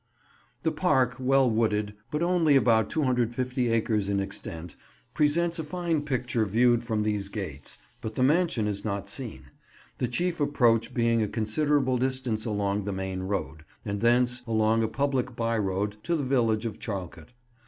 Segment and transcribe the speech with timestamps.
[0.63, 4.75] The park, well wooded, but only about 250 acres in extent,
[5.13, 9.51] presents a fine picture viewed from these gates, but the mansion is not seen;
[9.99, 14.87] the chief approach being a considerable distance along the main road, and thence along a
[14.87, 17.33] public by road to the village of Charlecote.